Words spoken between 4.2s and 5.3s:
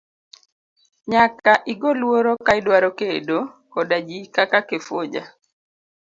kaka Kifuja.